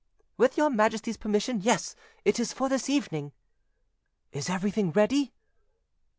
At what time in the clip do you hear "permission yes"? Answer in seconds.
1.15-1.95